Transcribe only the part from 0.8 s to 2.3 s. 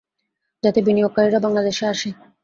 বিনিয়োগকারীরা বাংলাদেশে আসে।